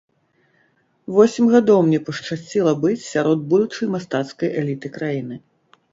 Восем 1.17 1.51
гадоў 1.53 1.83
мне 1.89 1.99
пашчасціла 2.09 2.73
быць 2.85 2.97
сярод 3.13 3.47
будучай 3.55 3.87
мастацкай 3.97 4.49
эліты 4.63 4.87
краіны. 4.97 5.35